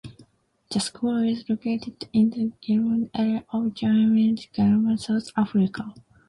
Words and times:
The 0.71 0.79
school 0.79 1.17
is 1.21 1.47
located 1.47 2.07
in 2.11 2.31
the 2.31 2.51
Glenhazel 2.63 3.11
area 3.13 3.45
of 3.51 3.75
Johannesburg, 3.75 4.51
Gauteng, 4.55 4.99
South 4.99 5.29
Africa. 5.37 5.93